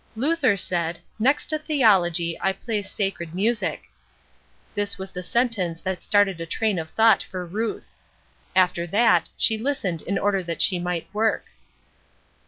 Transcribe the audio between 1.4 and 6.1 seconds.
to theology, I place sacred music.'" This was the sentence that